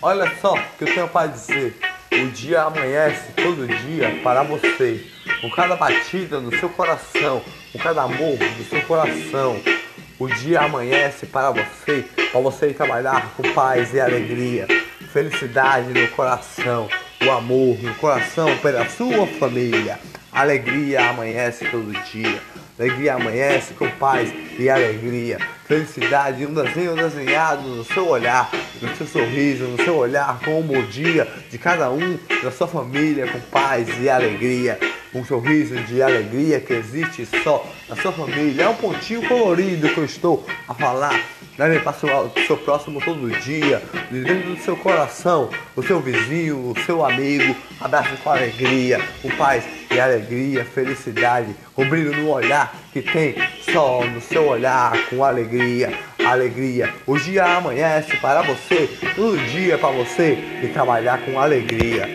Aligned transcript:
Olha 0.00 0.32
só 0.40 0.54
o 0.54 0.62
que 0.78 0.84
eu 0.84 0.94
tenho 0.94 1.08
para 1.08 1.26
dizer. 1.26 1.76
O 2.12 2.26
dia 2.28 2.62
amanhece 2.62 3.32
todo 3.32 3.66
dia 3.66 4.20
para 4.22 4.44
você. 4.44 5.04
Com 5.40 5.50
cada 5.50 5.74
batida 5.74 6.40
no 6.40 6.56
seu 6.56 6.68
coração, 6.68 7.42
com 7.72 7.78
cada 7.78 8.02
amor 8.02 8.36
do 8.36 8.64
seu 8.64 8.80
coração. 8.82 9.60
O 10.18 10.28
dia 10.28 10.60
amanhece 10.60 11.26
para 11.26 11.50
você, 11.50 12.04
para 12.30 12.40
você 12.40 12.72
trabalhar 12.72 13.34
com 13.36 13.42
paz 13.52 13.92
e 13.94 14.00
alegria. 14.00 14.66
Felicidade 15.12 15.88
no 15.88 16.08
coração, 16.08 16.88
o 17.24 17.30
amor 17.30 17.82
no 17.82 17.94
coração 17.96 18.56
pela 18.58 18.88
sua 18.88 19.26
família. 19.26 19.98
Alegria 20.32 21.10
amanhece 21.10 21.64
todo 21.68 21.92
dia. 22.12 22.40
Alegria 22.78 23.14
amanhece 23.14 23.74
com 23.74 23.90
paz 23.90 24.32
e 24.56 24.70
alegria. 24.70 25.38
Felicidade, 25.66 26.46
um 26.46 26.54
desenho 26.54 26.94
desenhado 26.94 27.68
no 27.68 27.84
seu 27.84 28.06
olhar, 28.06 28.48
no 28.80 28.94
seu 28.94 29.04
sorriso, 29.04 29.64
no 29.64 29.82
seu 29.82 29.96
olhar, 29.96 30.38
com 30.44 30.60
o 30.60 30.82
dia 30.84 31.26
de 31.50 31.58
cada 31.58 31.90
um 31.90 32.16
da 32.40 32.52
sua 32.52 32.68
família, 32.68 33.26
com 33.26 33.40
paz 33.50 33.88
e 34.00 34.08
alegria. 34.08 34.78
Um 35.12 35.24
sorriso 35.24 35.74
de 35.74 36.00
alegria 36.00 36.60
que 36.60 36.72
existe 36.72 37.26
só 37.42 37.66
na 37.88 37.96
sua 37.96 38.12
família. 38.12 38.62
É 38.62 38.68
um 38.68 38.76
pontinho 38.76 39.26
colorido 39.26 39.88
que 39.88 39.98
eu 39.98 40.04
estou 40.04 40.46
a 40.68 40.72
falar. 40.72 41.20
Leve 41.58 41.80
para 41.80 41.90
o 41.90 42.46
seu 42.46 42.56
próximo 42.56 43.00
todo 43.00 43.28
dia, 43.40 43.82
de 44.12 44.22
dentro 44.22 44.54
do 44.54 44.62
seu 44.62 44.76
coração, 44.76 45.50
o 45.74 45.82
seu 45.82 45.98
vizinho, 45.98 46.70
o 46.70 46.74
seu 46.86 47.04
amigo. 47.04 47.52
Abraço 47.80 48.16
com 48.22 48.30
alegria, 48.30 49.00
com 49.20 49.28
paz 49.30 49.64
e 49.90 49.98
alegria, 49.98 50.64
felicidade, 50.64 51.52
com 51.74 51.84
brilho 51.88 52.14
no 52.16 52.30
olhar 52.30 52.72
que 52.92 53.02
tem 53.02 53.34
só 53.72 54.04
no 54.04 54.20
seu 54.20 54.46
olhar, 54.46 54.92
com 55.10 55.24
alegria, 55.24 55.92
alegria. 56.24 56.94
O 57.04 57.18
dia 57.18 57.44
amanhece 57.44 58.16
para 58.18 58.42
você, 58.42 58.88
todo 59.16 59.36
dia 59.50 59.76
para 59.76 59.90
você 59.90 60.38
e 60.62 60.68
trabalhar 60.68 61.18
com 61.22 61.40
alegria. 61.40 62.08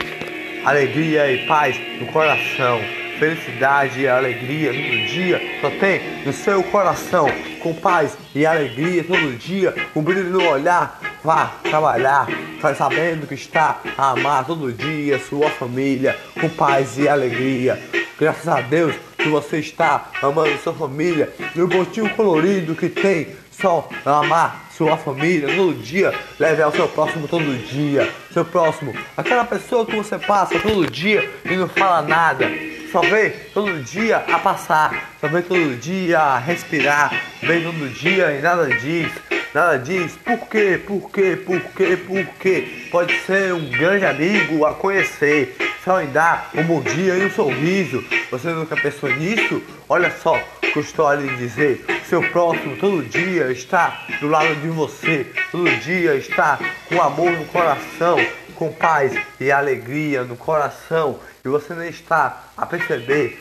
Alegria 0.63 1.29
e 1.29 1.45
paz 1.45 1.77
no 1.99 2.07
coração 2.13 3.02
felicidade 3.19 4.01
e 4.01 4.07
alegria 4.07 4.71
todo 4.73 5.07
dia 5.07 5.41
só 5.61 5.69
tem 5.69 6.23
no 6.25 6.33
seu 6.33 6.63
coração, 6.63 7.27
com 7.61 7.73
paz 7.73 8.17
e 8.35 8.45
alegria 8.45 9.03
todo 9.03 9.37
dia, 9.37 9.73
com 9.93 10.01
brilho 10.01 10.29
no 10.29 10.47
olhar. 10.47 10.99
Vá 11.23 11.53
trabalhar, 11.63 12.27
sabendo 12.77 13.25
que 13.25 13.35
está 13.35 13.79
a 13.97 14.11
amar 14.11 14.45
todo 14.45 14.73
dia 14.73 15.19
sua 15.19 15.49
família, 15.49 16.17
com 16.39 16.49
paz 16.49 16.97
e 16.97 17.07
alegria. 17.07 17.81
Graças 18.19 18.47
a 18.47 18.59
Deus 18.59 18.93
que 19.17 19.29
você 19.29 19.59
está 19.59 20.09
amando 20.21 20.57
sua 20.57 20.73
família 20.73 21.33
e 21.55 21.61
o 21.61 21.67
botinho 21.67 22.09
colorido 22.09 22.75
que 22.75 22.89
tem 22.89 23.27
só 23.51 23.87
amar 24.05 24.67
sua 24.75 24.97
família 24.97 25.55
todo 25.55 25.73
dia, 25.75 26.13
leve 26.39 26.61
ao 26.61 26.71
seu 26.71 26.87
próximo 26.89 27.27
todo 27.27 27.57
dia, 27.67 28.11
seu 28.33 28.43
próximo, 28.43 28.93
aquela 29.15 29.45
pessoa 29.45 29.85
que 29.85 29.95
você 29.95 30.17
passa 30.17 30.59
todo 30.59 30.89
dia 30.89 31.31
e 31.45 31.55
não 31.55 31.69
fala 31.69 32.01
nada 32.01 32.72
só 32.93 33.01
vem 33.01 33.33
todo 33.55 33.81
dia 33.81 34.17
a 34.17 34.37
passar, 34.37 35.15
só 35.19 35.27
vem 35.27 35.41
todo 35.41 35.75
dia 35.77 36.19
a 36.19 36.37
respirar, 36.37 37.11
vem 37.41 37.63
todo 37.63 37.89
dia 37.89 38.37
e 38.37 38.39
nada 38.39 38.67
diz, 38.67 39.11
nada 39.51 39.79
diz. 39.79 40.15
Por 40.17 40.47
quê, 40.47 40.79
por 40.85 41.09
quê, 41.09 41.35
por 41.35 41.59
quê, 41.59 41.97
por 41.97 42.23
quê. 42.39 42.87
Pode 42.91 43.17
ser 43.21 43.51
um 43.51 43.67
grande 43.71 44.05
amigo 44.05 44.63
a 44.63 44.75
conhecer, 44.75 45.57
só 45.83 46.03
em 46.03 46.11
dar 46.11 46.51
um 46.53 46.61
bom 46.65 46.81
dia 46.81 47.15
e 47.15 47.25
um 47.25 47.31
sorriso. 47.31 48.05
Você 48.29 48.49
nunca 48.49 48.75
pensou 48.75 49.09
nisso? 49.09 49.59
Olha 49.89 50.11
só 50.21 50.35
o 50.35 50.71
que 50.71 50.77
eu 50.77 50.83
estou 50.83 51.07
a 51.07 51.15
dizer. 51.15 51.83
Seu 52.07 52.21
próximo 52.29 52.77
todo 52.77 53.01
dia 53.01 53.51
está 53.51 54.05
do 54.21 54.27
lado 54.27 54.53
de 54.57 54.67
você, 54.67 55.25
todo 55.51 55.67
dia 55.77 56.13
está 56.13 56.59
com 56.87 57.01
amor 57.01 57.31
no 57.31 57.45
coração, 57.45 58.19
com 58.63 58.71
paz 58.71 59.13
e 59.41 59.51
alegria 59.51 60.23
no 60.23 60.37
coração 60.37 61.19
e 61.43 61.49
você 61.49 61.73
nem 61.73 61.89
está 61.89 62.43
a 62.55 62.65
perceber. 62.65 63.37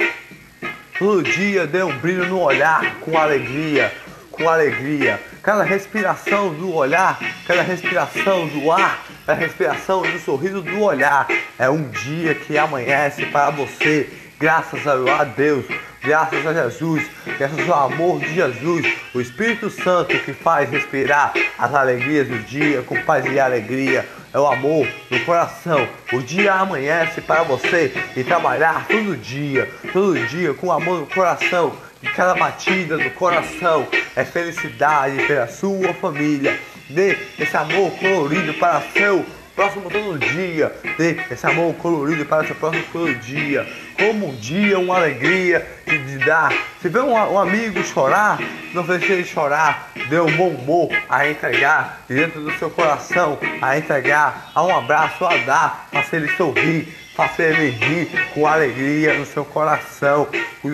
Todo 0.98 1.22
dia 1.22 1.64
dê 1.64 1.80
um 1.84 1.96
brilho 1.98 2.26
no 2.26 2.40
olhar 2.40 2.96
com 2.96 3.16
alegria, 3.16 3.92
com 4.32 4.48
alegria. 4.48 5.20
Cada 5.40 5.62
respiração 5.62 6.52
do 6.52 6.74
olhar, 6.74 7.20
cada 7.46 7.62
respiração 7.62 8.48
do 8.48 8.72
ar, 8.72 9.04
cada 9.24 9.38
respiração 9.38 10.02
do 10.02 10.18
sorriso 10.18 10.60
do 10.60 10.80
olhar 10.80 11.28
é 11.56 11.70
um 11.70 11.88
dia 11.88 12.34
que 12.34 12.58
amanhece 12.58 13.24
para 13.26 13.50
você. 13.50 14.10
Graças 14.40 14.84
a 14.88 15.22
Deus, 15.22 15.64
graças 16.02 16.44
a 16.44 16.52
Jesus, 16.52 17.08
graças 17.38 17.70
ao 17.70 17.92
amor 17.92 18.18
de 18.18 18.34
Jesus, 18.34 18.92
o 19.14 19.20
Espírito 19.20 19.70
Santo 19.70 20.18
que 20.18 20.32
faz 20.32 20.68
respirar 20.68 21.32
as 21.56 21.72
alegrias 21.72 22.26
do 22.26 22.40
dia 22.40 22.82
com 22.82 23.00
paz 23.02 23.24
e 23.24 23.38
alegria 23.38 24.04
é 24.32 24.38
o 24.38 24.46
amor 24.46 24.88
no 25.10 25.20
coração. 25.20 25.86
O 26.12 26.20
dia 26.20 26.54
amanhece 26.54 27.20
para 27.20 27.42
você 27.42 27.92
e 28.16 28.24
trabalhar 28.24 28.86
todo 28.88 29.16
dia, 29.16 29.70
todo 29.92 30.18
dia 30.26 30.54
com 30.54 30.72
amor 30.72 31.00
no 31.00 31.06
coração. 31.06 31.72
E 32.02 32.08
cada 32.08 32.34
batida 32.34 32.98
do 32.98 33.10
coração 33.10 33.86
é 34.16 34.24
felicidade 34.24 35.24
pela 35.26 35.46
sua 35.46 35.94
família. 35.94 36.58
Dê 36.90 37.16
esse 37.38 37.56
amor 37.56 37.92
colorido 37.92 38.54
para 38.54 38.80
seu 38.92 39.24
próximo 39.54 39.88
todo 39.88 40.18
dia. 40.18 40.72
Dê 40.98 41.16
esse 41.30 41.46
amor 41.46 41.74
colorido 41.74 42.24
para 42.26 42.44
seu 42.44 42.56
próximo 42.56 42.84
todo 42.92 43.14
dia. 43.16 43.66
Como 44.04 44.30
um 44.30 44.34
dia, 44.34 44.80
uma 44.80 44.96
alegria 44.96 45.64
de, 45.86 45.98
de 45.98 46.18
dar. 46.24 46.52
Se 46.80 46.88
vê 46.88 46.98
um, 46.98 47.12
um, 47.12 47.38
amigo 47.38 47.80
chorar, 47.84 48.40
não 48.74 48.82
deixe 48.82 49.12
ele 49.12 49.24
chorar. 49.24 49.92
Dê 50.08 50.18
um 50.18 50.36
bom 50.36 50.48
humor 50.48 50.88
a 51.08 51.28
entregar. 51.28 52.00
dentro 52.08 52.40
do 52.40 52.52
seu 52.58 52.68
coração 52.68 53.38
a 53.60 53.78
entregar. 53.78 54.50
Há 54.52 54.64
um 54.64 54.76
abraço 54.76 55.24
a 55.24 55.36
dar. 55.36 55.88
Faça 55.92 56.16
ele 56.16 56.28
sorrir. 56.36 56.92
Faça 57.14 57.44
ele 57.44 57.70
rir 57.70 58.30
com 58.34 58.44
alegria 58.44 59.14
no 59.14 59.24
seu 59.24 59.44
coração. 59.44 60.26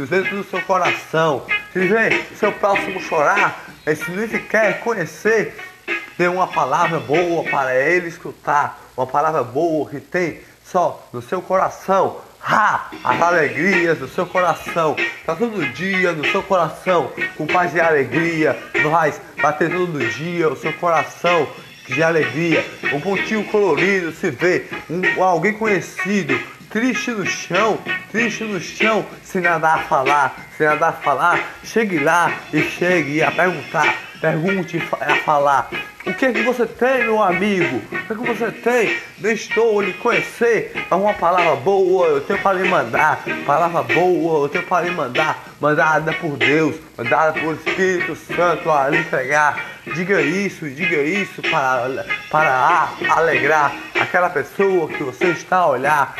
Dentro 0.08 0.36
do 0.36 0.44
seu 0.44 0.62
coração. 0.62 1.44
Se 1.74 1.80
vê 1.80 2.24
seu 2.34 2.50
próximo 2.52 2.98
chorar, 2.98 3.62
esse 3.86 4.10
nem 4.10 4.26
quer 4.26 4.80
conhecer 4.80 5.54
Dê 6.18 6.26
uma 6.26 6.48
palavra 6.48 6.98
boa 6.98 7.44
para 7.44 7.76
ele 7.76 8.08
escutar. 8.08 8.80
Uma 8.96 9.06
palavra 9.06 9.44
boa 9.44 9.88
que 9.88 10.00
tem 10.00 10.40
só 10.64 11.06
no 11.12 11.22
seu 11.22 11.40
coração. 11.40 12.16
Ha! 12.50 12.90
As 13.04 13.20
alegrias 13.20 13.98
do 13.98 14.08
seu 14.08 14.24
coração. 14.24 14.96
Tá 15.26 15.36
todo 15.36 15.66
dia 15.74 16.12
no 16.12 16.26
seu 16.30 16.42
coração. 16.42 17.12
Com 17.36 17.46
paz 17.46 17.74
e 17.74 17.80
alegria. 17.80 18.58
Vai 18.82 19.12
bater 19.42 19.70
todo 19.70 19.98
dia 19.98 20.48
o 20.48 20.56
seu 20.56 20.72
coração 20.72 21.46
de 21.86 22.02
alegria. 22.02 22.64
Um 22.94 23.00
pontinho 23.00 23.44
colorido 23.44 24.12
se 24.12 24.30
vê. 24.30 24.64
Um, 24.88 25.22
alguém 25.22 25.52
conhecido 25.52 26.40
triste 26.70 27.10
no 27.10 27.26
chão, 27.26 27.78
triste 28.10 28.44
no 28.44 28.60
chão, 28.60 29.04
sem 29.22 29.42
nada 29.42 29.74
a 29.74 29.78
falar, 29.78 30.36
sem 30.56 30.66
nada 30.66 30.88
a 30.88 30.92
falar, 30.92 31.40
chegue 31.64 31.98
lá 31.98 32.32
e 32.52 32.62
chegue 32.62 33.22
a 33.22 33.30
perguntar, 33.30 33.94
pergunte 34.20 34.82
a 35.00 35.16
falar. 35.16 35.70
O 36.06 36.14
que 36.14 36.26
é 36.26 36.32
que 36.32 36.42
você 36.42 36.64
tem, 36.64 37.04
meu 37.04 37.22
amigo? 37.22 37.76
O 37.76 37.88
que 37.88 38.12
é 38.12 38.16
que 38.16 38.26
você 38.26 38.50
tem? 38.50 38.96
Estou 39.32 39.80
lhe 39.80 39.92
conhecer. 39.94 40.72
É 40.90 40.94
uma 40.94 41.12
palavra 41.12 41.56
boa, 41.56 42.06
eu 42.06 42.20
tenho 42.22 42.40
para 42.40 42.58
lhe 42.58 42.68
mandar. 42.68 43.22
Palavra 43.44 43.82
boa, 43.82 44.44
eu 44.44 44.48
tenho 44.48 44.64
para 44.64 44.86
lhe 44.86 44.90
mandar. 44.90 45.44
Mandada 45.60 46.12
por 46.14 46.36
Deus, 46.36 46.76
mandada 46.96 47.38
por 47.38 47.54
Espírito 47.54 48.16
Santo 48.16 48.70
a 48.70 48.88
lhe 48.88 48.98
entregar. 48.98 49.62
Diga 49.94 50.20
isso, 50.22 50.68
diga 50.70 50.96
isso 51.02 51.42
para, 51.42 52.06
para 52.30 52.88
alegrar 53.10 53.74
aquela 54.00 54.30
pessoa 54.30 54.88
que 54.88 55.02
você 55.02 55.26
está 55.26 55.58
a 55.58 55.68
olhar. 55.68 56.16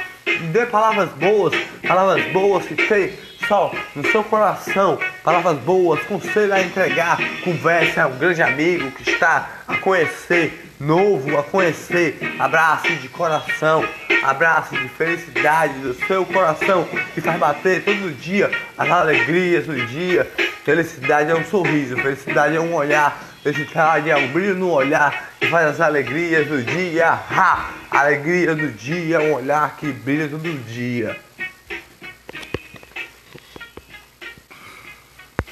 Dê 0.53 0.67
palavras 0.67 1.09
boas, 1.11 1.55
palavras 1.87 2.25
boas 2.33 2.67
que 2.67 2.75
tem 2.75 3.13
só 3.49 3.73
no 3.97 4.07
seu 4.11 4.23
coração, 4.23 4.99
palavras 5.29 5.59
boas, 5.59 6.01
conselho 6.05 6.55
a 6.55 6.63
entregar, 6.63 7.19
conversa, 7.45 8.07
um 8.07 8.17
grande 8.17 8.41
amigo 8.41 8.91
que 8.93 9.11
está 9.11 9.47
a 9.69 9.77
conhecer, 9.77 10.71
novo 10.81 11.37
a 11.37 11.43
conhecer, 11.43 12.19
abraço 12.39 12.89
de 12.97 13.11
coração, 13.11 13.85
abraço 14.23 14.75
de 14.75 14.89
felicidade 14.89 15.81
do 15.81 15.93
seu 16.07 16.25
coração 16.25 16.89
que 17.13 17.21
faz 17.21 17.39
bater 17.39 17.85
todo 17.85 18.11
dia 18.17 18.51
as 18.79 18.91
alegrias 18.91 19.67
do 19.67 19.77
dia. 19.85 20.25
Felicidade 20.65 21.31
é 21.31 21.35
um 21.35 21.45
sorriso, 21.45 21.95
felicidade 21.99 22.57
é 22.57 22.61
um 22.61 22.73
olhar, 22.73 23.23
felicidade 23.43 24.09
é 24.09 24.17
um 24.17 24.29
brilho 24.29 24.55
no 24.55 24.71
olhar 24.71 25.29
que 25.39 25.47
faz 25.49 25.67
as 25.67 25.81
alegrias 25.83 26.49
do 26.49 26.63
dia. 26.63 27.07
Ha! 27.07 27.69
Alegria 27.91 28.55
do 28.55 28.69
dia, 28.69 29.21
um 29.21 29.35
olhar 29.35 29.77
que 29.77 29.93
brilha 29.93 30.27
todo 30.27 30.51
dia. 30.65 31.28